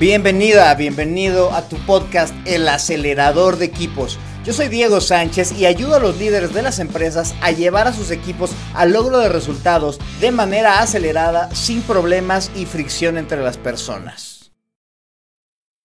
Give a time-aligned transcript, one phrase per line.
[0.00, 4.18] Bienvenida, bienvenido a tu podcast El acelerador de equipos.
[4.46, 7.92] Yo soy Diego Sánchez y ayudo a los líderes de las empresas a llevar a
[7.92, 13.58] sus equipos al logro de resultados de manera acelerada, sin problemas y fricción entre las
[13.58, 14.52] personas.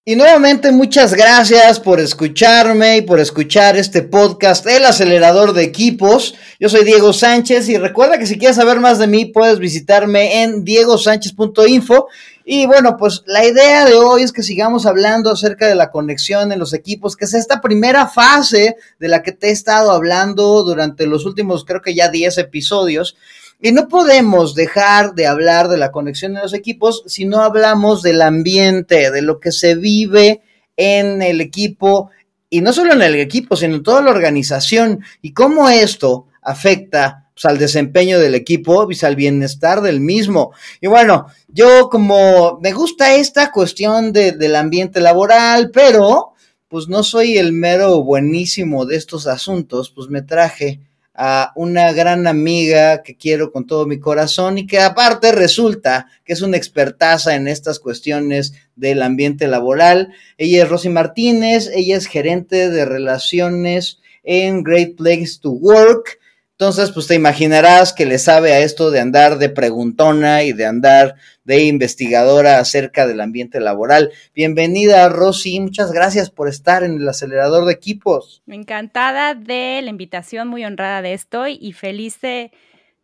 [0.05, 6.35] Y nuevamente muchas gracias por escucharme y por escuchar este podcast, El acelerador de equipos.
[6.57, 10.43] Yo soy Diego Sánchez y recuerda que si quieres saber más de mí puedes visitarme
[10.43, 12.07] en diegosánchez.info.
[12.47, 16.51] Y bueno, pues la idea de hoy es que sigamos hablando acerca de la conexión
[16.51, 20.63] en los equipos, que es esta primera fase de la que te he estado hablando
[20.63, 23.17] durante los últimos creo que ya 10 episodios.
[23.59, 28.03] Y no podemos dejar de hablar de la conexión de los equipos si no hablamos
[28.03, 30.43] del ambiente, de lo que se vive
[30.77, 32.11] en el equipo,
[32.47, 37.29] y no solo en el equipo, sino en toda la organización, y cómo esto afecta
[37.33, 40.53] pues, al desempeño del equipo y al bienestar del mismo.
[40.79, 46.31] Y bueno, yo como me gusta esta cuestión del ambiente laboral, pero
[46.69, 50.79] pues no soy el mero buenísimo de estos asuntos, pues me traje
[51.17, 56.33] a una gran amiga que quiero con todo mi corazón y que aparte resulta que
[56.33, 60.13] es una expertaza en estas cuestiones del ambiente laboral.
[60.37, 66.19] Ella es Rosy Martínez, ella es gerente de relaciones en Great Place to Work.
[66.57, 70.65] Entonces, pues te imaginarás que le sabe a esto de andar de preguntona y de
[70.65, 74.13] andar de investigadora acerca del ambiente laboral.
[74.33, 75.59] Bienvenida, Rosy.
[75.59, 78.41] Muchas gracias por estar en el acelerador de equipos.
[78.47, 82.51] Encantada de la invitación, muy honrada de esto y feliz de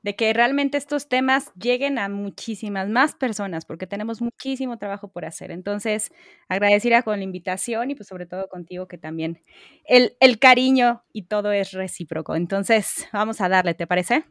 [0.03, 5.25] de que realmente estos temas lleguen a muchísimas más personas, porque tenemos muchísimo trabajo por
[5.25, 5.52] hacer.
[5.52, 6.11] Entonces,
[6.49, 9.44] agradecida con la invitación y pues sobre todo contigo que también
[9.85, 12.35] el, el cariño y todo es recíproco.
[12.35, 14.25] Entonces, vamos a darle, ¿te parece?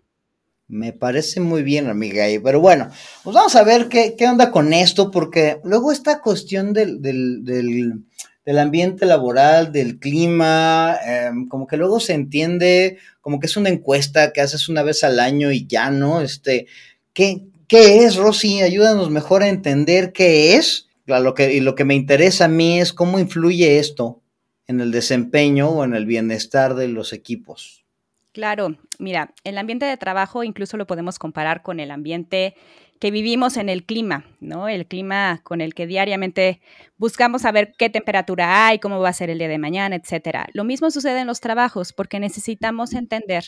[0.67, 2.25] Me parece muy bien, amiga.
[2.45, 2.91] Pero bueno,
[3.25, 7.45] pues vamos a ver qué, qué onda con esto, porque luego esta cuestión del, del,
[7.45, 8.05] del
[8.45, 13.69] del ambiente laboral, del clima, em, como que luego se entiende como que es una
[13.69, 16.21] encuesta que haces una vez al año y ya, ¿no?
[16.21, 16.67] Este,
[17.13, 18.63] ¿qué, qué es, Rosy?
[18.63, 20.89] Ayúdanos mejor a entender qué es.
[21.07, 24.23] Lo que, y lo que me interesa a mí es cómo influye esto
[24.69, 27.85] en el desempeño o en el bienestar de los equipos.
[28.33, 32.55] Claro, mira, el ambiente de trabajo incluso lo podemos comparar con el ambiente
[33.01, 34.69] que vivimos en el clima, ¿no?
[34.69, 36.61] El clima con el que diariamente
[36.99, 40.47] buscamos saber qué temperatura hay, cómo va a ser el día de mañana, etcétera.
[40.53, 43.45] Lo mismo sucede en los trabajos porque necesitamos entender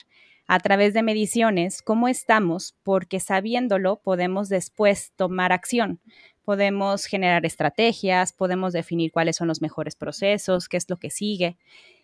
[0.48, 6.00] a través de mediciones cómo estamos, porque sabiéndolo podemos después tomar acción.
[6.44, 11.58] Podemos generar estrategias, podemos definir cuáles son los mejores procesos, qué es lo que sigue.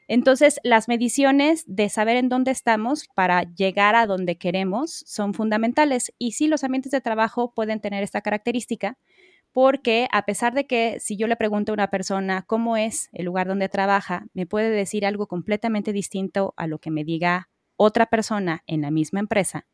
[0.08, 6.12] Entonces, las mediciones de saber en dónde estamos para llegar a donde queremos son fundamentales.
[6.18, 8.98] Y sí, los ambientes de trabajo pueden tener esta característica
[9.52, 13.26] porque a pesar de que si yo le pregunto a una persona cómo es el
[13.26, 18.06] lugar donde trabaja, me puede decir algo completamente distinto a lo que me diga otra
[18.06, 19.66] persona en la misma empresa,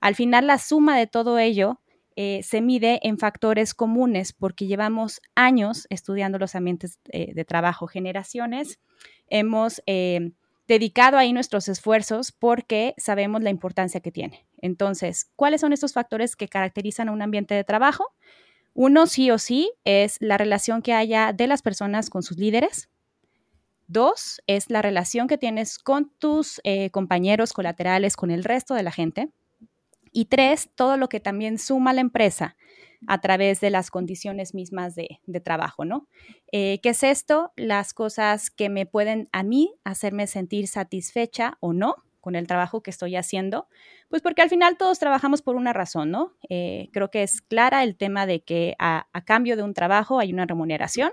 [0.00, 1.80] al final la suma de todo ello
[2.16, 7.86] eh, se mide en factores comunes porque llevamos años estudiando los ambientes eh, de trabajo,
[7.86, 8.78] generaciones
[9.28, 10.32] hemos eh,
[10.68, 14.46] dedicado ahí nuestros esfuerzos porque sabemos la importancia que tiene.
[14.60, 18.12] Entonces, ¿cuáles son estos factores que caracterizan a un ambiente de trabajo?
[18.74, 22.90] Uno, sí o sí, es la relación que haya de las personas con sus líderes.
[23.86, 28.82] Dos, es la relación que tienes con tus eh, compañeros colaterales, con el resto de
[28.82, 29.30] la gente.
[30.12, 32.56] Y tres, todo lo que también suma la empresa
[33.06, 36.06] a través de las condiciones mismas de, trabajo, ¿no?
[36.50, 37.52] Eh, ¿Qué es esto?
[37.56, 42.82] Las cosas que me pueden a mí hacerme sentir satisfecha o no con el trabajo
[42.82, 43.68] que estoy haciendo,
[44.08, 46.32] pues porque al final todos trabajamos por una razón, ¿no?
[46.48, 50.18] Eh, creo que es clara el tema de que a, a cambio de un trabajo
[50.18, 51.12] hay una remuneración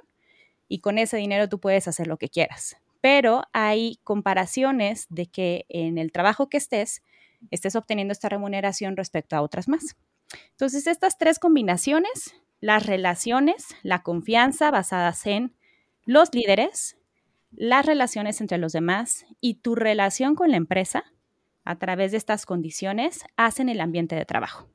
[0.67, 5.65] y con ese dinero tú puedes hacer lo que quieras, pero hay comparaciones de que
[5.69, 7.03] en el trabajo que estés,
[7.51, 9.95] estés obteniendo esta remuneración respecto a otras más.
[10.51, 15.55] Entonces, estas tres combinaciones, las relaciones, la confianza basadas en
[16.05, 16.97] los líderes,
[17.51, 21.03] las relaciones entre los demás y tu relación con la empresa
[21.65, 24.67] a través de estas condiciones hacen el ambiente de trabajo.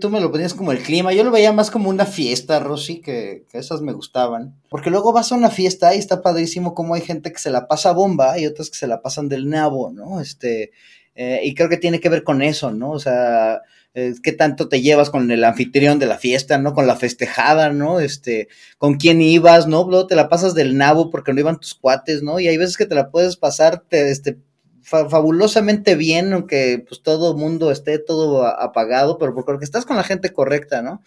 [0.00, 3.00] Tú me lo ponías como el clima, yo lo veía más como una fiesta, Rosy,
[3.00, 4.60] que, esas me gustaban.
[4.68, 7.66] Porque luego vas a una fiesta y está padrísimo como hay gente que se la
[7.66, 10.20] pasa bomba y otras que se la pasan del nabo, ¿no?
[10.20, 10.72] Este,
[11.14, 12.90] eh, y creo que tiene que ver con eso, ¿no?
[12.90, 13.62] O sea,
[13.94, 16.74] eh, qué tanto te llevas con el anfitrión de la fiesta, ¿no?
[16.74, 18.00] Con la festejada, ¿no?
[18.00, 18.48] Este,
[18.78, 19.88] con quién ibas, ¿no?
[19.88, 22.38] Luego te la pasas del nabo porque no iban tus cuates, ¿no?
[22.40, 24.38] Y hay veces que te la puedes pasar, este,
[24.82, 30.32] fabulosamente bien, aunque pues todo mundo esté todo apagado, pero porque estás con la gente
[30.32, 31.02] correcta, ¿no?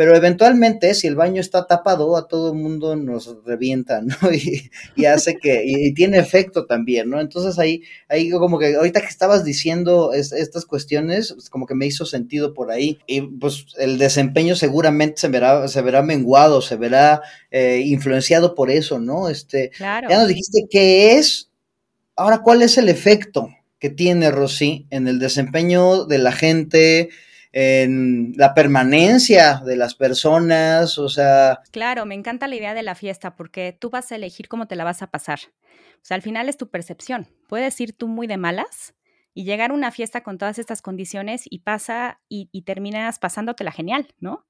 [0.00, 4.16] Pero eventualmente si el baño está tapado, a todo el mundo nos revienta, ¿no?
[4.96, 7.20] Y, hace que, y, tiene efecto también, ¿no?
[7.20, 11.84] Entonces ahí, ahí como que ahorita que estabas diciendo estas cuestiones, pues, como que me
[11.84, 16.76] hizo sentido por ahí, y pues el desempeño seguramente se verá, se verá menguado, se
[16.76, 17.20] verá
[17.50, 19.28] eh, influenciado por eso, ¿no?
[19.28, 20.08] Este, claro.
[20.08, 21.50] Ya nos dijiste qué es,
[22.16, 27.10] ahora cuál es el efecto que tiene Rosy en el desempeño de la gente,
[27.52, 31.60] en la permanencia de las personas, o sea...
[31.72, 34.76] Claro, me encanta la idea de la fiesta porque tú vas a elegir cómo te
[34.76, 35.40] la vas a pasar.
[35.96, 37.28] O sea, al final es tu percepción.
[37.48, 38.94] Puedes ir tú muy de malas
[39.34, 43.72] y llegar a una fiesta con todas estas condiciones y pasa y, y terminas pasándotela
[43.72, 44.46] genial, ¿no?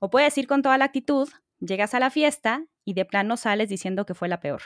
[0.00, 1.28] O puedes ir con toda la actitud,
[1.60, 4.62] llegas a la fiesta y de plano sales diciendo que fue la peor.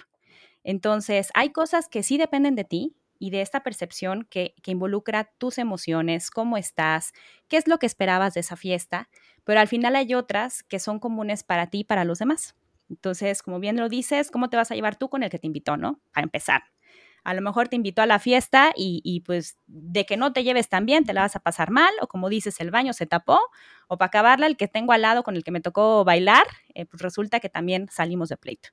[0.65, 5.59] Entonces, hay cosas que sí dependen de ti y de esta percepción que, involucra tus
[5.59, 7.13] emociones, cómo estás,
[7.49, 9.09] qué es lo que esperabas de esa fiesta,
[9.45, 12.57] pero al final hay otras que son comunes para ti y para los demás.
[12.91, 15.47] Entonces, como bien lo dices, ¿cómo te vas a llevar tú con el que te
[15.47, 16.01] invitó, no?
[16.13, 16.63] Para empezar.
[17.25, 20.69] A lo mejor te invitó a la fiesta y, pues de que no te lleves
[20.69, 23.41] tan bien, te la vas a pasar mal, o como dices, el baño se tapó,
[23.89, 26.87] o para acabarla, el que tengo al lado con el que me tocó bailar, eh,
[26.87, 28.69] pues resulta que también salimos de pleito.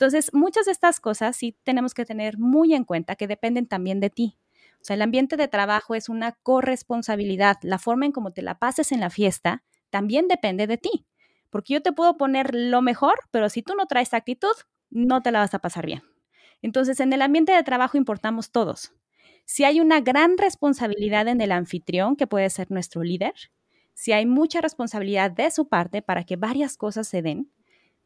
[0.00, 4.00] Entonces, muchas de estas cosas sí tenemos que tener muy en cuenta que dependen también
[4.00, 4.38] de ti.
[4.80, 7.58] O sea, el ambiente de trabajo es una corresponsabilidad.
[7.60, 11.06] La forma en cómo te la pases en la fiesta también depende de ti.
[11.50, 14.54] Porque yo te puedo poner lo mejor, pero si tú no traes actitud,
[14.88, 16.02] no te la vas a pasar bien.
[16.62, 18.94] Entonces, en el ambiente de trabajo importamos todos.
[19.44, 23.34] Si hay una gran responsabilidad en el anfitrión, que puede ser nuestro líder,
[23.92, 27.52] si hay mucha responsabilidad de su parte para que varias cosas se den,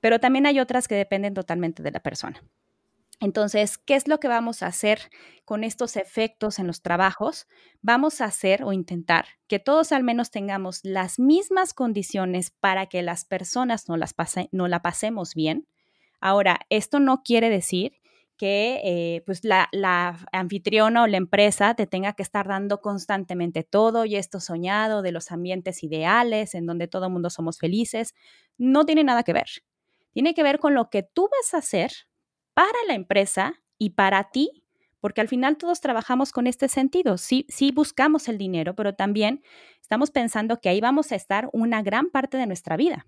[0.04, 2.44] pero también hay otras que dependen totalmente de la persona.
[3.20, 5.00] Entonces, ¿qué es lo que vamos a hacer
[5.46, 7.46] con estos efectos en los trabajos?
[7.80, 13.00] Vamos a hacer o intentar que todos al menos tengamos las mismas condiciones para que
[13.00, 14.14] las personas no, las
[14.52, 15.66] no la pasemos bien.
[16.20, 17.92] Ahora, esto no quiere decir
[18.36, 23.62] que eh, pues la, la, anfitriona o la empresa te tenga que estar dando constantemente
[23.62, 28.14] todo y esto soñado de los ambientes ideales en donde todo el mundo somos felices.
[28.58, 29.48] No tiene nada que ver
[30.14, 31.92] tiene que ver con lo que tú vas a hacer
[32.54, 34.64] para la empresa y para ti,
[35.00, 37.18] porque al final todos trabajamos con este sentido.
[37.18, 39.42] Sí, sí buscamos el dinero, pero también
[39.82, 43.06] estamos pensando que ahí vamos a estar una gran parte de nuestra vida.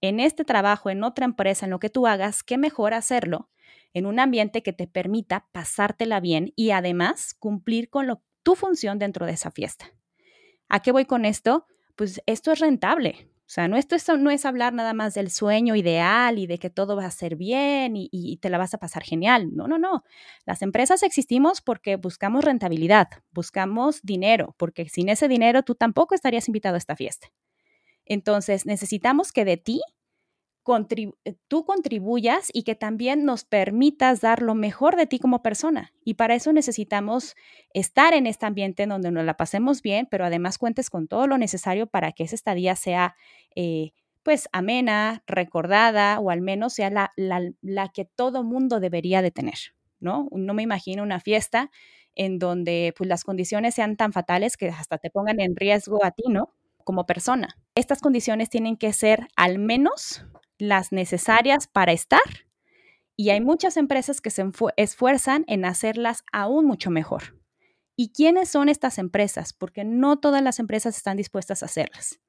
[0.00, 3.50] En este trabajo, en otra empresa, en lo que tú hagas, qué mejor hacerlo
[3.92, 9.26] en un ambiente que te permita pasártela bien y además cumplir con tu función dentro
[9.26, 9.92] de esa fiesta.
[10.70, 11.66] ¿A qué voy con esto?
[11.96, 13.28] Pues esto es rentable.
[13.46, 16.70] O sea, no, esto, no es hablar nada más del sueño ideal y de que
[16.70, 19.54] todo va a ser bien y, te la vas a pasar genial.
[19.54, 20.02] No, no, no.
[20.46, 26.48] Las empresas existimos porque buscamos rentabilidad, buscamos dinero, porque sin ese dinero tú tampoco estarías
[26.48, 27.28] invitado a esta fiesta.
[28.06, 29.82] Entonces, necesitamos que de ti
[31.24, 35.92] eh, tú contribuyas y que también nos permitas dar lo mejor de ti como persona.
[36.04, 37.36] Y para eso necesitamos
[37.72, 41.38] estar en este ambiente donde nos la pasemos bien, pero además cuentes con todo lo
[41.38, 43.14] necesario para que esa estadía sea
[43.54, 49.30] eh, pues amena, recordada o al menos sea la, la, que todo mundo debería de
[49.30, 49.58] tener,
[50.00, 50.28] ¿no?
[50.32, 51.70] No me imagino una fiesta
[52.14, 56.10] en donde pues las condiciones sean tan fatales que hasta te pongan en riesgo a
[56.10, 56.54] ti, ¿no?
[56.84, 57.56] Como persona.
[57.74, 60.24] Estas condiciones tienen que ser al menos
[60.68, 62.20] las necesarias para estar
[63.16, 64.44] y hay muchas empresas que se
[64.76, 67.38] esfuerzan en hacerlas aún mucho mejor.
[67.96, 69.52] ¿Y quiénes son estas empresas?
[69.52, 72.20] Porque no todas las empresas están dispuestas a hacerlas.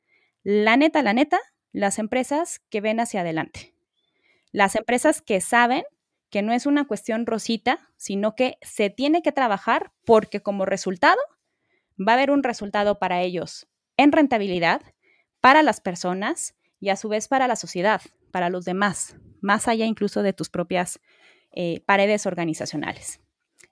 [0.44, 1.39] La neta, la neta,
[1.72, 3.74] las empresas que ven hacia adelante.
[4.51, 5.84] Las empresas que saben
[6.30, 11.20] que no es una cuestión rosita, sino que se tiene que trabajar porque como resultado
[11.98, 14.82] va a haber un resultado para ellos en rentabilidad,
[15.42, 18.01] para las personas y a su vez para la sociedad,
[18.36, 21.00] para los demás, más allá incluso de tus propias
[21.54, 23.22] eh, paredes organizacionales.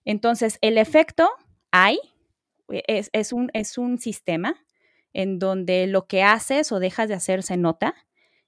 [0.05, 1.29] Entonces, el efecto
[1.69, 1.99] hay,
[2.69, 4.55] es, es, un, es un sistema
[5.11, 7.93] en donde lo que haces o dejas de hacer se nota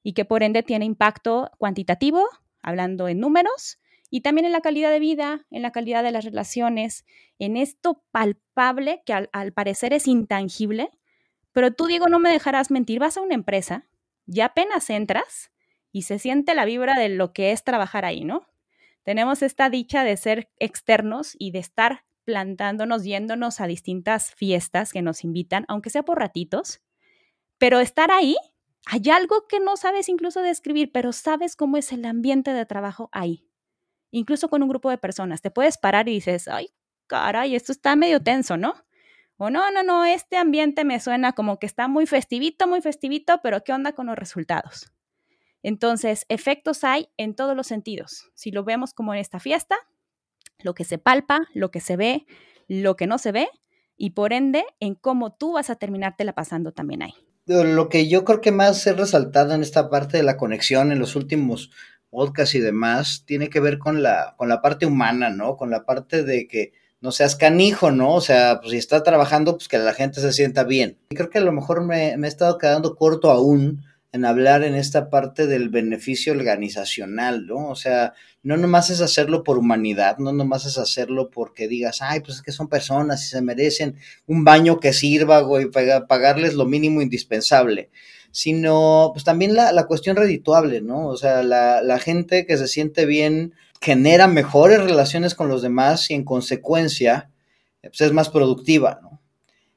[0.04, 2.26] y que por ende tiene impacto cuantitativo,
[2.62, 3.78] hablando en números,
[4.10, 7.04] y también en la calidad de vida, en la calidad de las relaciones,
[7.40, 10.92] en esto palpable que al, al parecer es intangible,
[11.52, 13.86] pero tú digo, no me dejarás mentir, vas a una empresa
[14.26, 15.52] y apenas entras
[15.96, 18.46] y se siente la vibra de lo que es trabajar ahí, ¿no?
[19.04, 25.02] Tenemos esta dicha de ser externos y de estar plantándonos, yéndonos a distintas fiestas que
[25.02, 26.82] nos invitan, aunque sea por ratitos,
[27.58, 28.36] pero estar ahí,
[28.86, 33.08] hay algo que no sabes incluso describir, pero sabes cómo es el ambiente de trabajo
[33.14, 33.48] ahí.
[34.12, 36.72] Incluso con un grupo de personas, te puedes parar y dices, ay,
[37.08, 38.74] caray, esto está medio tenso, ¿no?
[39.38, 43.40] O no, no, no, este ambiente me suena como que está muy festivito, muy festivito,
[43.42, 44.92] pero ¿qué onda con los resultados?
[45.68, 48.30] Entonces, efectos hay en todos los sentidos.
[48.36, 49.76] Si lo vemos como en esta fiesta,
[50.60, 52.28] lo que se palpa, lo que se ve,
[52.68, 53.48] lo que no se ve,
[53.98, 57.16] y por ende en cómo tú vas a terminártela pasando también ahí.
[57.48, 61.00] Lo que yo creo que más he resaltado en esta parte de la conexión en
[61.00, 61.72] los últimos
[62.12, 65.58] podcasts y demás tiene que ver con la, con la parte humana, ¿no?
[65.58, 68.14] Con la parte de que no seas canijo, ¿no?
[68.14, 71.00] O sea, pues si estás trabajando, pues que la gente se sienta bien.
[71.10, 73.84] Y creo que a lo mejor me, me he estado quedando corto aún
[74.16, 77.68] en hablar en esta parte del beneficio organizacional, ¿no?
[77.68, 82.22] O sea, no nomás es hacerlo por humanidad, no nomás es hacerlo porque digas, ay,
[82.22, 85.70] pues es que son personas y se merecen un baño que sirva, güey,
[86.08, 87.90] pagarles lo mínimo indispensable,
[88.32, 91.08] sino pues también la, la cuestión redituable, ¿no?
[91.08, 96.10] O sea, la, la gente que se siente bien genera mejores relaciones con los demás
[96.10, 97.32] y en consecuencia,
[97.82, 99.20] pues es más productiva, ¿no?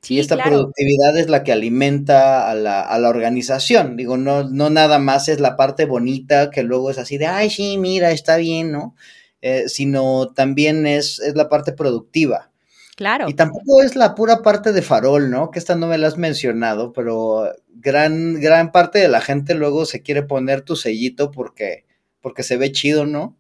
[0.07, 3.97] Y esta productividad es la que alimenta a la, a la, organización.
[3.97, 7.51] Digo, no, no nada más es la parte bonita que luego es así de, ay,
[7.51, 8.95] sí, mira, está bien, ¿no?
[9.43, 12.51] Eh, sino también es, es la parte productiva.
[12.97, 13.29] Claro.
[13.29, 15.51] Y tampoco es la pura parte de farol, ¿no?
[15.51, 19.85] Que esta no me la has mencionado, pero gran, gran parte de la gente luego
[19.85, 21.85] se quiere poner tu sellito porque,
[22.21, 23.37] porque se ve chido, ¿no?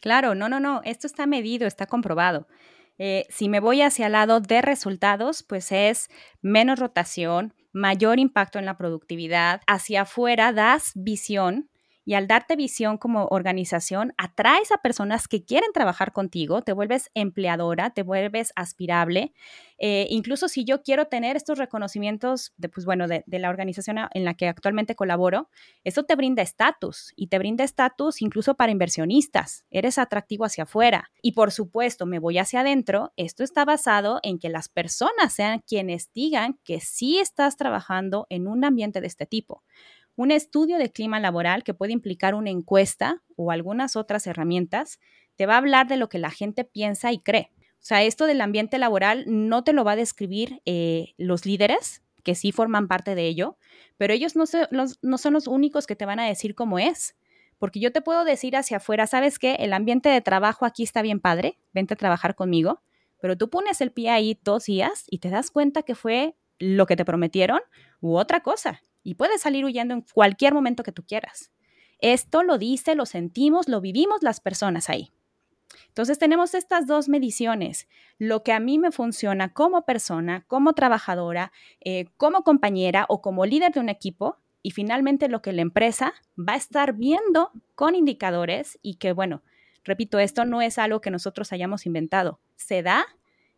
[0.00, 2.46] Claro, no, no, no, esto está medido, está comprobado.
[2.98, 6.08] Eh, si me voy hacia el lado de resultados, pues es
[6.40, 9.62] menos rotación, mayor impacto en la productividad.
[9.66, 11.68] Hacia afuera das visión
[12.04, 17.10] y al darte visión como organización, atraes a personas que quieren trabajar contigo, te vuelves
[17.14, 19.32] empleadora, te vuelves aspirable.
[19.78, 23.98] Eh, incluso si yo quiero tener estos reconocimientos de, pues, bueno, de, de la organización
[24.12, 25.48] en la que actualmente colaboro,
[25.84, 29.64] eso te brinda estatus y te brinda estatus incluso para inversionistas.
[29.70, 31.10] Eres atractivo hacia afuera.
[31.20, 33.12] Y por supuesto, me voy hacia adentro.
[33.16, 38.46] Esto está basado en que las personas sean quienes digan que sí estás trabajando en
[38.46, 39.62] un ambiente de este tipo.
[40.14, 45.00] Un estudio de clima laboral que puede implicar una encuesta o algunas otras herramientas
[45.36, 47.50] te va a hablar de lo que la gente piensa y cree.
[47.74, 52.02] O sea, esto del ambiente laboral no te lo va a describir eh, los líderes,
[52.22, 53.56] que sí forman parte de ello,
[53.96, 57.16] pero ellos no, no son los únicos que te van a decir cómo es.
[57.58, 59.54] Porque yo te puedo decir hacia afuera, ¿sabes qué?
[59.60, 62.82] El ambiente de trabajo aquí está bien padre, vente a trabajar conmigo,
[63.20, 66.86] pero tú pones el pie ahí dos días y te das cuenta que fue lo
[66.86, 67.60] que te prometieron
[68.00, 71.52] u otra cosa y puedes salir huyendo en cualquier momento que tú quieras.
[71.98, 75.10] Esto lo dice, lo sentimos, lo vivimos las personas ahí.
[75.88, 81.52] Entonces tenemos estas dos mediciones, lo que a mí me funciona como persona, como trabajadora,
[81.80, 86.14] eh, como compañera o como líder de un equipo y finalmente lo que la empresa
[86.38, 89.42] va a estar viendo con indicadores y que, bueno,
[89.84, 93.04] repito, esto no es algo que nosotros hayamos inventado, se da,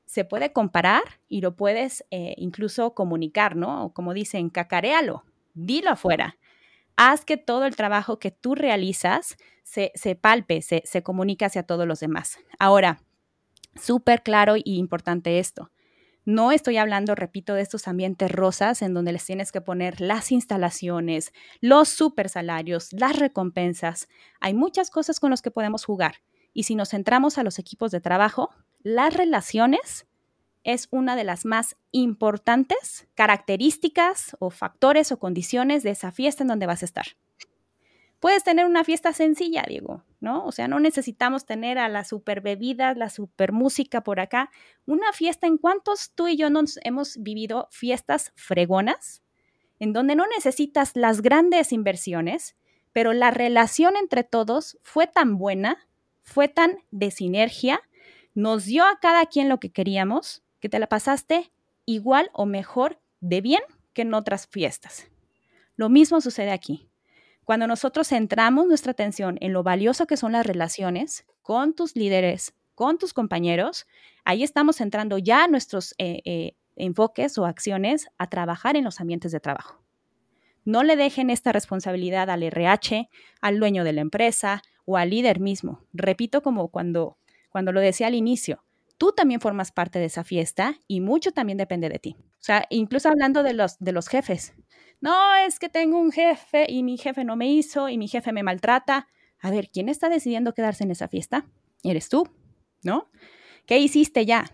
[0.06, 3.92] se puede comparar y lo puedes eh, incluso comunicar, ¿no?
[3.94, 5.24] Como dicen, cacarealo,
[5.54, 6.36] dilo afuera.
[6.96, 11.86] Haz que todo el trabajo que tú realizas se, palpe, se, se comunique hacia todos
[11.86, 12.38] los demás.
[12.58, 13.00] Ahora,
[13.74, 15.70] súper claro y importante esto.
[16.26, 20.32] No estoy hablando, repito, de estos ambientes rosas en donde les tienes que poner las
[20.32, 24.08] instalaciones, los super salarios, las recompensas.
[24.40, 26.16] Hay muchas cosas con las que podemos jugar.
[26.54, 28.50] Y si nos centramos a los equipos de trabajo,
[28.82, 30.06] las relaciones
[30.64, 36.48] es una de las más importantes características o factores o condiciones de esa fiesta en
[36.48, 37.06] donde vas a estar.
[38.18, 40.46] Puedes tener una fiesta sencilla, Diego, ¿no?
[40.46, 44.50] O sea, no necesitamos tener a la super bebida, la super música por acá.
[44.86, 49.22] Una fiesta, ¿en cuántos tú y yo nos hemos vivido fiestas fregonas?
[49.78, 52.56] En donde no necesitas las grandes inversiones,
[52.94, 55.86] pero la relación entre todos fue tan buena,
[56.22, 57.82] fue tan de sinergia,
[58.32, 61.52] nos dio a cada quien lo que queríamos que te la pasaste
[61.84, 63.60] igual o mejor de bien
[63.92, 65.10] que en otras fiestas.
[65.76, 66.88] Lo mismo sucede aquí.
[67.44, 72.54] Cuando nosotros centramos nuestra atención en lo valioso que son las relaciones con tus líderes,
[72.74, 73.86] con tus compañeros,
[74.24, 79.32] ahí estamos centrando ya nuestros eh, eh, enfoques o acciones a trabajar en los ambientes
[79.32, 79.82] de trabajo.
[80.64, 83.10] No le dejen esta responsabilidad al RH,
[83.42, 85.84] al dueño de la empresa o al líder mismo.
[85.92, 87.18] Repito como cuando,
[87.50, 88.64] cuando lo decía al inicio,
[89.04, 92.16] tú también formas parte de esa fiesta y mucho también depende de ti.
[92.18, 94.54] O sea, incluso hablando de los, de los jefes.
[95.02, 98.32] No, es que tengo un jefe y mi jefe no me hizo y mi jefe
[98.32, 99.06] me maltrata.
[99.42, 101.44] A ver, ¿quién está decidiendo quedarse en esa fiesta?
[101.82, 102.30] Eres tú,
[102.82, 103.10] ¿no?
[103.66, 104.50] ¿Qué hiciste ya?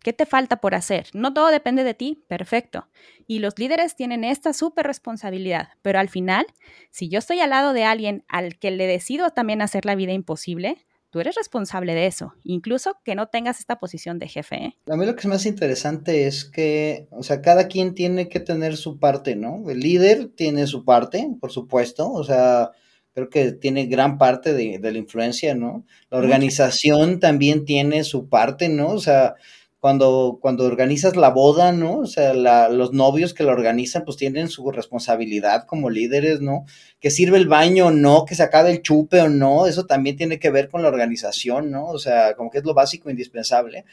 [0.00, 1.06] ¿Qué te falta por hacer?
[1.14, 2.90] No todo depende de ti, perfecto.
[3.26, 6.44] Y los líderes tienen esta súper responsabilidad, pero al final,
[6.90, 10.12] si yo estoy al lado de alguien al que le decido también hacer la vida
[10.12, 10.84] imposible,
[11.14, 14.56] tú eres responsable de eso, incluso que no tengas esta posición de jefe.
[14.56, 14.76] ¿eh?
[14.90, 18.40] A mí lo que es más interesante es que, o sea, cada quien tiene que
[18.40, 19.62] tener su parte, ¿no?
[19.70, 22.72] El líder tiene su parte, por supuesto, o sea,
[23.12, 25.86] creo que tiene gran parte de, de la influencia, ¿no?
[26.10, 28.88] La organización también tiene su parte, ¿no?
[28.88, 29.36] O sea,
[29.84, 31.98] cuando, cuando organizas la boda, ¿no?
[31.98, 36.64] O sea, los novios que la organizan, pues tienen su responsabilidad como líderes, ¿no?
[37.00, 40.16] Que sirve el baño o no, que se acabe el chupe o no, eso también
[40.16, 41.88] tiene que ver con la organización, ¿no?
[41.88, 43.84] O sea, como que es lo básico, indispensable.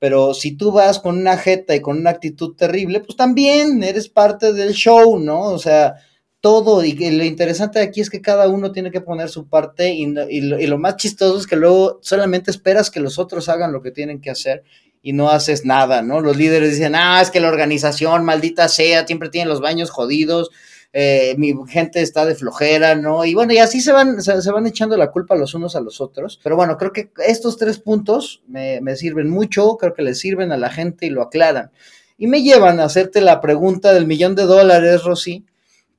[0.00, 4.08] Pero si tú vas con una jeta y con una actitud terrible, pues también eres
[4.08, 5.42] parte del show, ¿no?
[5.42, 5.94] O sea,
[6.40, 10.12] todo, y lo interesante aquí es que cada uno tiene que poner su parte, y,
[10.28, 13.72] y, lo, y lo más chistoso es que luego solamente esperas que los otros hagan
[13.72, 14.64] lo que tienen que hacer
[15.02, 16.20] y no haces nada, ¿no?
[16.20, 20.50] Los líderes dicen, ah, es que la organización, maldita sea, siempre tiene los baños jodidos,
[20.92, 23.24] eh, mi gente está de flojera, ¿no?
[23.24, 26.00] Y bueno, y así se van, se, van echando la culpa los unos a los
[26.00, 26.40] otros.
[26.42, 30.50] Pero bueno, creo que estos tres puntos me, me sirven mucho, creo que les sirven
[30.52, 31.70] a la gente y lo aclaran.
[32.18, 35.46] Y me llevan a hacerte la pregunta del millón de dólares, Rosy,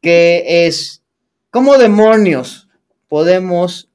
[0.02, 1.04] que es,
[1.50, 2.68] ¿cómo demonios
[3.08, 3.91] podemos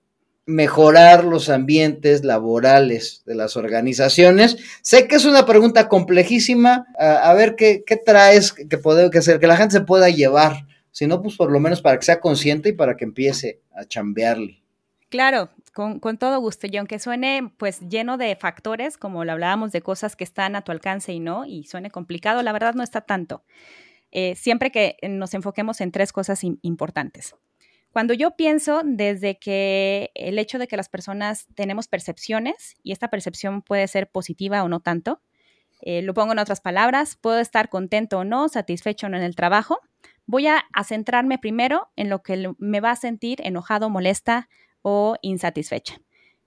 [0.46, 4.56] mejorar los ambientes laborales de las organizaciones?
[4.80, 9.56] Sé que es una pregunta complejísima, a, ver qué, traes que, puede, que, que la
[9.56, 12.72] gente se pueda llevar, si no, pues por lo menos para que sea consciente y
[12.72, 14.62] para que empiece a chambearle.
[15.08, 16.66] Claro, con, todo gusto.
[16.70, 20.62] Y aunque suene pues lleno de factores, como lo hablábamos de cosas que están a
[20.62, 23.44] tu alcance y no, y suene complicado, la verdad no está tanto.
[24.10, 27.34] Eh, siempre que nos enfoquemos en tres cosas importantes.
[27.96, 33.08] Cuando yo pienso desde que el hecho de que las personas tenemos percepciones, y esta
[33.08, 35.22] percepción puede ser positiva o no tanto,
[35.80, 39.22] eh, lo pongo en otras palabras, puedo estar contento o no, satisfecho o no en
[39.22, 39.78] el trabajo,
[40.26, 44.50] voy a, a centrarme primero en lo que me va a sentir enojado, molesta
[44.82, 45.98] o insatisfecha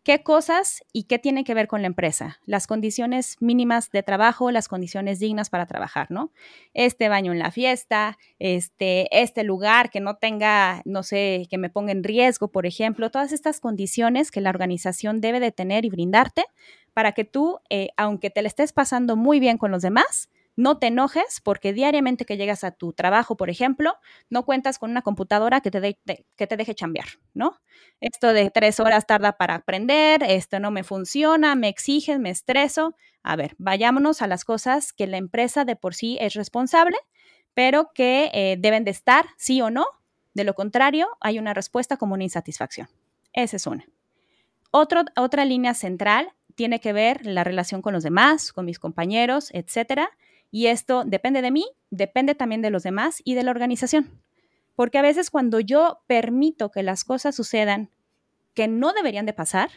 [0.03, 2.39] qué cosas y qué tiene que ver con la empresa.
[2.45, 6.31] Las condiciones mínimas de trabajo, las condiciones dignas para trabajar, ¿no?
[6.73, 11.69] Este baño en la fiesta, este, este lugar que no tenga, no sé, que me
[11.69, 15.89] ponga en riesgo, por ejemplo, todas estas condiciones que la organización debe de tener y
[15.89, 16.45] brindarte
[16.93, 20.77] para que tú, eh, aunque te le estés pasando muy bien con los demás, no
[20.77, 23.95] te enojes porque diariamente que llegas a tu trabajo, por ejemplo,
[24.29, 25.97] no cuentas con una computadora que te,
[26.35, 27.61] que te deje chambear, ¿no?
[28.01, 32.93] Esto de tres horas tarda para aprender, esto no me funciona, me exigen, me estreso.
[33.23, 36.97] A ver, vayámonos a las cosas que la empresa de por sí es responsable,
[37.53, 39.85] pero que eh, deben de estar, sí o no.
[40.33, 42.89] De lo contrario, hay una respuesta como una insatisfacción.
[43.31, 43.85] Esa es una.
[44.71, 50.11] otra línea central tiene que ver la relación con los demás, con mis compañeros, etcétera
[50.51, 54.09] y esto depende de mí, depende también de los demás y de la organización.
[54.75, 57.89] Porque a veces cuando yo permito que las cosas sucedan
[58.53, 59.69] que no deberían de pasar,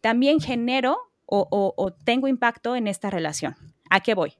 [0.00, 3.54] también genero o, tengo impacto en esta relación.
[3.88, 4.34] ¿A qué voy?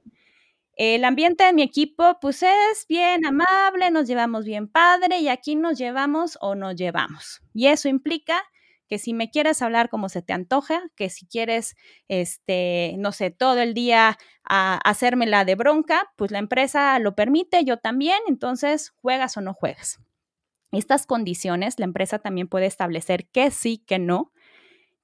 [0.75, 5.55] El ambiente de mi equipo, pues es bien amable, nos llevamos bien padre y aquí
[5.55, 7.41] nos llevamos o nos llevamos.
[7.53, 8.41] Y eso implica
[8.91, 11.77] que si me quieres hablar como se te antoja, que si quieres,
[12.09, 17.15] este, no sé, todo el día a hacerme la de bronca, pues la empresa lo
[17.15, 20.01] permite, yo también, entonces juegas o no juegas.
[20.73, 24.33] Estas condiciones, la empresa también puede establecer que sí, que no,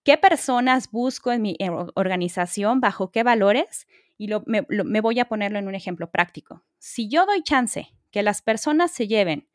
[0.04, 1.56] qué personas busco en mi
[1.96, 6.66] organización, bajo qué valores, y me, me voy a ponerlo en un ejemplo práctico.
[6.78, 9.48] Si yo doy chance que las personas se lleven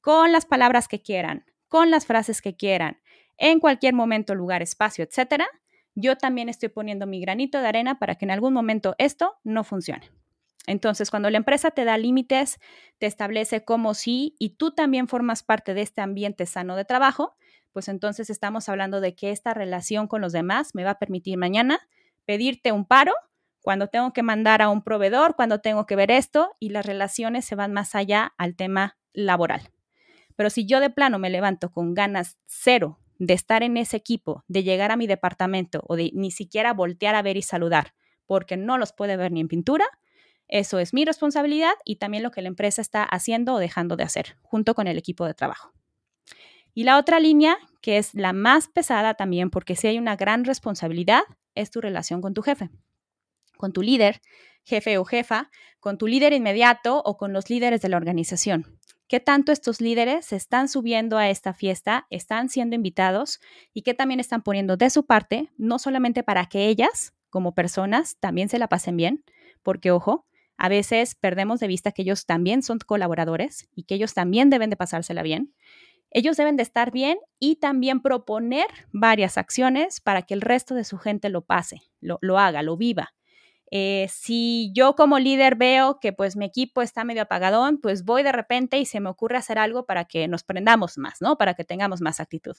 [0.00, 3.02] con las palabras que quieran, con las frases que quieran,
[3.38, 5.46] en cualquier momento, lugar, espacio, etcétera,
[5.94, 9.64] yo también estoy poniendo mi granito de arena para que en algún momento esto no
[9.64, 10.10] funcione.
[10.66, 12.58] Entonces, cuando la empresa te da límites,
[12.98, 17.36] te establece cómo sí y tú también formas parte de este ambiente sano de trabajo,
[17.72, 21.38] pues entonces estamos hablando de que esta relación con los demás me va a permitir
[21.38, 21.80] mañana
[22.24, 23.12] pedirte un paro
[23.62, 27.44] cuando tengo que mandar a un proveedor, cuando tengo que ver esto y las relaciones
[27.44, 29.70] se van más allá al tema laboral.
[30.36, 34.44] Pero si yo de plano me levanto con ganas cero de estar en ese equipo,
[34.48, 37.94] de llegar a mi departamento o de ni siquiera voltear a ver y saludar,
[38.26, 39.86] porque no los puede ver ni en pintura,
[40.48, 44.04] eso es mi responsabilidad y también lo que la empresa está haciendo o dejando de
[44.04, 45.72] hacer, junto con el equipo de trabajo.
[46.72, 50.44] Y la otra línea, que es la más pesada también, porque si hay una gran
[50.44, 51.22] responsabilidad,
[51.54, 52.70] es tu relación con tu jefe,
[53.56, 54.20] con tu líder,
[54.62, 55.50] jefe o jefa,
[55.80, 60.26] con tu líder inmediato o con los líderes de la organización qué tanto estos líderes
[60.26, 63.40] se están subiendo a esta fiesta, están siendo invitados
[63.72, 68.16] y qué también están poniendo de su parte, no solamente para que ellas, como personas,
[68.18, 69.24] también se la pasen bien,
[69.62, 74.14] porque ojo, a veces perdemos de vista que ellos también son colaboradores y que ellos
[74.14, 75.54] también deben de pasársela bien.
[76.10, 80.84] ellos deben de estar bien y también proponer varias acciones para que el resto de
[80.84, 83.15] su gente lo pase, lo, haga, lo viva.
[83.70, 88.22] Eh, si yo como líder veo que pues mi equipo está medio apagadón, pues voy
[88.22, 91.36] de repente y se me ocurre hacer algo para que nos prendamos más, ¿no?
[91.36, 92.56] Para que tengamos más actitud.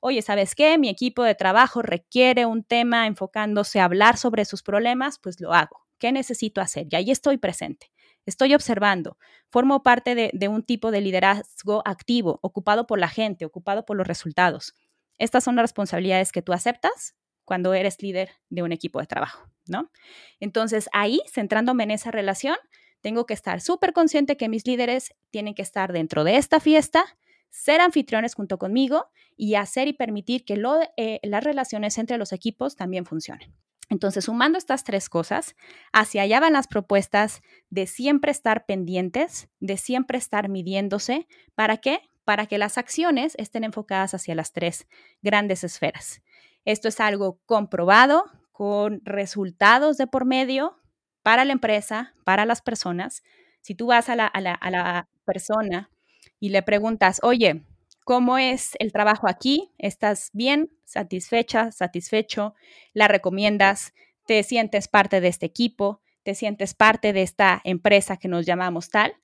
[0.00, 0.78] Oye, ¿sabes qué?
[0.78, 5.52] Mi equipo de trabajo requiere un tema enfocándose a hablar sobre sus problemas, pues lo
[5.52, 5.86] hago.
[5.98, 6.86] ¿Qué necesito hacer?
[6.90, 7.92] Y ahí estoy presente.
[8.24, 9.18] Estoy observando,
[9.50, 14.06] formo parte de, un tipo de liderazgo activo, ocupado por la gente, ocupado por los
[14.06, 14.74] resultados.
[15.18, 17.14] Estas son las responsabilidades que tú aceptas
[17.50, 19.90] cuando eres líder de un equipo de trabajo, ¿no?
[20.38, 22.54] Entonces, ahí, centrándome en esa relación,
[23.00, 27.04] tengo que estar súper consciente que mis líderes tienen que estar dentro de esta fiesta,
[27.48, 30.62] ser anfitriones junto conmigo y hacer y permitir que
[30.96, 33.52] eh, las relaciones entre los equipos también funcionen.
[33.88, 35.56] Entonces, sumando estas tres cosas,
[35.92, 41.26] hacia allá van las propuestas de siempre estar pendientes, de siempre estar midiéndose.
[41.56, 41.98] ¿Para qué?
[42.22, 44.86] Para que las acciones estén enfocadas hacia las tres
[45.20, 46.22] grandes esferas.
[46.70, 50.76] Esto es algo comprobado con resultados de por medio
[51.22, 53.22] para la empresa, para las personas.
[53.60, 55.90] Si tú vas a la, a la persona
[56.38, 57.64] y le preguntas, oye,
[58.10, 59.70] ¿Cómo es el trabajo aquí?
[59.78, 60.72] ¿Estás bien?
[60.84, 61.70] ¿Satisfecha?
[61.70, 62.54] ¿Satisfecho?
[62.92, 63.94] ¿La recomiendas?
[64.26, 66.00] ¿Te sientes parte de este equipo?
[66.24, 69.14] ¿Te sientes parte de esta empresa que nos llamamos tal?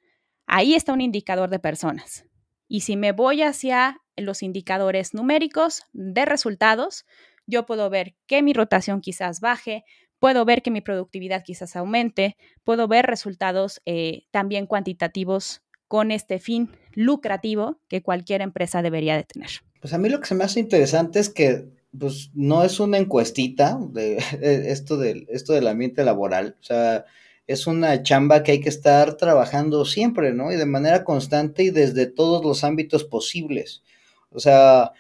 [0.47, 2.27] Ahí está un indicador de personas.
[2.69, 7.07] Y si me voy hacia los indicadores numéricos de resultados,
[7.47, 9.85] yo puedo ver que mi rotación quizás baje,
[10.19, 16.39] puedo ver que mi productividad quizás aumente, puedo ver resultados eh, también cuantitativos con este
[16.39, 19.51] fin lucrativo que cualquier empresa debería de tener.
[19.81, 22.99] Pues a mí lo que se me hace interesante es que pues no es una
[22.99, 27.05] encuestita de esto del, esto del ambiente laboral, o sea,
[27.47, 30.51] es una chamba que hay que estar trabajando siempre, ¿no?
[30.51, 33.85] Y de manera constante y desde todos los ámbitos posibles.
[34.31, 34.93] O sea,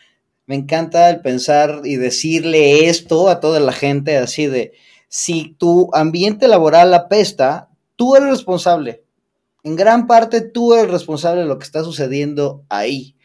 [0.47, 4.73] me encanta el pensar y decirle esto a toda la gente así de,
[5.09, 9.03] si tu ambiente laboral apesta, tú eres responsable,
[9.65, 13.16] en gran parte tú eres responsable de lo que está sucediendo ahí.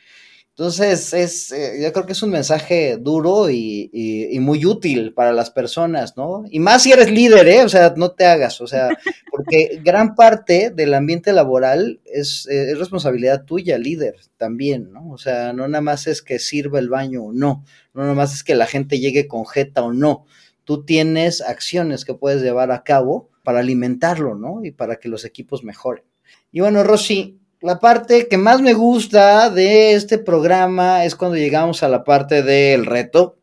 [0.52, 5.50] Entonces, es, eh, yo creo que es un mensaje duro y, muy útil para las
[5.50, 6.44] personas, ¿no?
[6.50, 7.64] Y más si eres líder, ¿eh?
[7.64, 8.90] O sea, no te hagas, o sea,
[9.32, 15.10] porque gran parte del ambiente laboral es, eh, es responsabilidad tuya, líder, también, ¿no?
[15.12, 18.34] O sea, no nada más es que sirva el baño o no, no nada más
[18.34, 20.26] es que la gente llegue con jeta o no.
[20.66, 24.66] Tú tienes acciones que puedes llevar a cabo para alimentarlo, ¿no?
[24.66, 26.04] Y para que los equipos mejoren.
[26.52, 31.84] Y bueno, Rosy, la parte que más me gusta de este programa es cuando llegamos
[31.84, 33.38] a la parte del reto.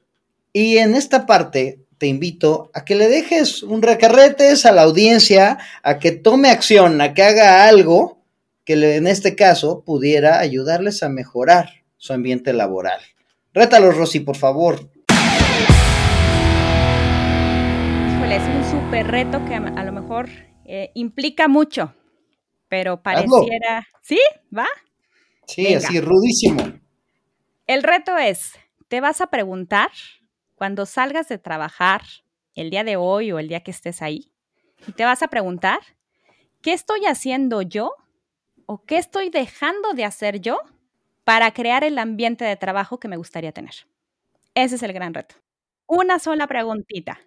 [0.53, 5.59] Y en esta parte te invito a que le dejes un recarretes a la audiencia,
[5.83, 8.19] a que tome acción, a que haga algo
[8.65, 13.01] que en este caso pudiera ayudarles a mejorar su ambiente laboral.
[13.55, 14.91] Rétalos, Rosy, por favor.
[18.29, 20.29] Es un súper reto que a lo mejor
[20.67, 21.95] eh, implica mucho,
[22.69, 23.87] pero pareciera...
[24.03, 24.19] ¿Sí?
[24.57, 24.67] ¿Va?
[25.47, 26.63] Sí, así, rudísimo.
[27.67, 28.53] El reto es,
[28.89, 29.91] te vas a preguntar
[30.55, 32.03] cuando salgas de trabajar
[32.55, 34.31] el día de hoy o el día que estés ahí,
[34.87, 35.79] y te vas a preguntar,
[36.61, 37.93] ¿qué estoy haciendo yo
[38.67, 40.59] o qué estoy dejando de hacer yo
[41.25, 43.75] para crear el ambiente de trabajo que me gustaría tener?
[44.55, 45.37] Ese es el gran reto.
[45.87, 47.21] Una sola preguntita.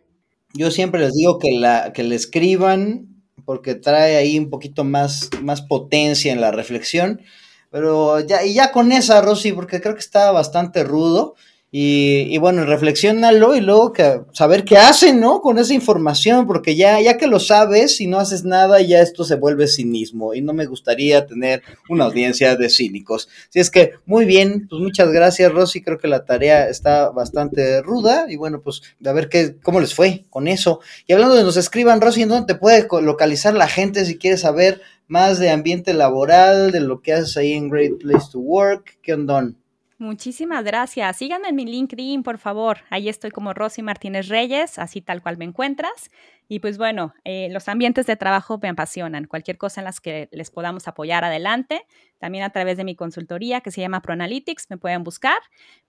[0.54, 3.11] Yo siempre les digo que, la, que le escriban
[3.45, 7.21] porque trae ahí un poquito más, más potencia en la reflexión.
[7.69, 11.36] Pero ya, y ya con esa, Rosy, porque creo que está bastante rudo.
[11.74, 15.40] Y, bueno, reflexionalo y luego que, saber qué hacen, ¿no?
[15.40, 19.24] Con esa información, porque ya, ya que lo sabes y no haces nada, ya esto
[19.24, 20.34] se vuelve cinismo.
[20.34, 23.30] Y no me gustaría tener una audiencia de cínicos.
[23.48, 25.82] Así es que, muy bien, pues muchas gracias, Rosy.
[25.82, 28.26] Creo que la tarea está bastante ruda.
[28.28, 30.82] Y bueno, pues a ver qué, cómo les fue con eso.
[31.08, 34.82] Y hablando de nos escriban, Rosy, ¿dónde te puede localizar la gente si quieres saber
[35.08, 38.98] más de ambiente laboral, de lo que haces ahí en Great Place to Work?
[39.02, 39.54] ¿Qué onda?
[40.02, 41.18] Muchísimas gracias.
[41.18, 42.80] Síganme en mi LinkedIn, por favor.
[42.90, 46.10] Ahí estoy como Rosy Martínez Reyes, así tal cual me encuentras.
[46.48, 49.26] Y pues bueno, eh, los ambientes de trabajo me apasionan.
[49.28, 51.86] Cualquier cosa en las que les podamos apoyar adelante.
[52.18, 55.38] También a través de mi consultoría que se llama ProAnalytics, me pueden buscar.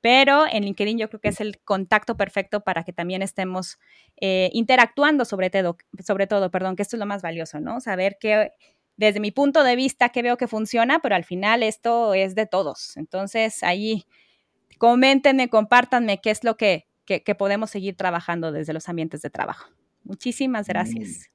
[0.02, 3.78] Pero en LinkedIn yo creo que es el contacto perfecto para que también estemos
[4.20, 7.80] eh, interactuando sobre todo, sobre todo, perdón, que esto es lo más valioso, ¿no?
[7.80, 8.50] Saber qué
[8.96, 12.46] desde mi punto de vista que veo que funciona, pero al final esto es de
[12.46, 12.96] todos.
[12.96, 14.04] Entonces ahí
[14.78, 16.88] coméntenme, compártanme qué es lo que,
[17.38, 19.68] podemos seguir trabajando desde los ambientes de trabajo.
[20.02, 21.31] Muchísimas gracias.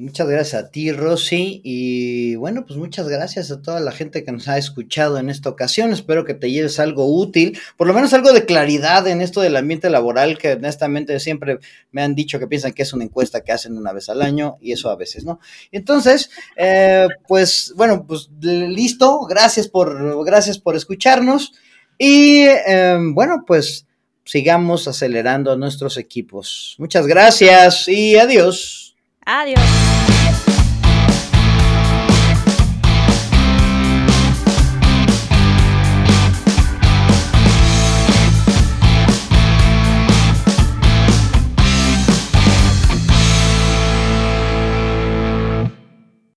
[0.00, 1.60] Muchas gracias a ti, Rosy.
[1.62, 5.50] Y bueno, pues muchas gracias a toda la gente que nos ha escuchado en esta
[5.50, 5.92] ocasión.
[5.92, 9.56] Espero que te lleves algo útil, por lo menos algo de claridad en esto del
[9.56, 11.58] ambiente laboral, que honestamente siempre
[11.92, 14.56] me han dicho que piensan que es una encuesta que hacen una vez al año
[14.58, 15.38] y eso a veces, ¿no?
[15.70, 19.26] Entonces, eh, pues bueno, pues listo.
[19.26, 21.52] Gracias por, gracias por escucharnos.
[21.98, 23.86] Y em, bueno, pues
[24.24, 26.74] sigamos acelerando nuestros equipos.
[26.78, 28.89] Muchas gracias y adiós.
[29.26, 30.49] Adiós.